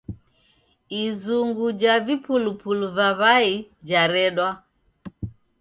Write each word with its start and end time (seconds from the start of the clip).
Izungu 1.03 1.65
ja 1.81 1.95
vipulupulu 2.05 2.87
va 2.95 3.07
w'ai 3.19 3.51
jaredwa. 3.89 4.49